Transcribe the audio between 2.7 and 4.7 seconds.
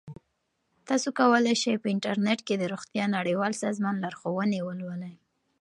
روغتیا نړیوال سازمان لارښوونې